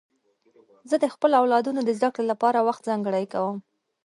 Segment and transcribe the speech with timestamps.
[0.89, 3.57] زه د خپلو اولادونو د زدهکړې لپاره وخت ځانګړی کوم.